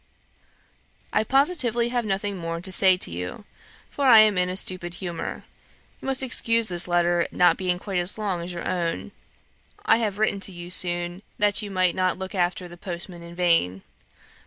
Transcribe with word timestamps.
"I 1.13 1.23
positively 1.23 1.89
have 1.89 2.07
nothing 2.07 2.35
more 2.35 2.59
to 2.59 2.71
say 2.71 2.97
to 2.97 3.11
you, 3.11 3.45
for 3.87 4.07
I 4.07 4.21
am 4.21 4.35
in 4.35 4.49
a 4.49 4.55
stupid 4.57 4.95
humour. 4.95 5.43
You 6.01 6.07
must 6.07 6.23
excuse 6.23 6.69
this 6.69 6.87
letter 6.87 7.27
not 7.31 7.55
being 7.55 7.77
quite 7.77 7.99
as 7.99 8.17
long 8.17 8.41
as 8.41 8.51
your 8.51 8.67
own. 8.67 9.11
I 9.85 9.97
have 9.97 10.17
written 10.17 10.39
to 10.39 10.51
you 10.51 10.71
soon, 10.71 11.21
that 11.37 11.61
you 11.61 11.69
might 11.69 11.93
not 11.93 12.17
look 12.17 12.33
after 12.33 12.67
the 12.67 12.77
postman 12.77 13.21
in 13.21 13.35
vain. 13.35 13.83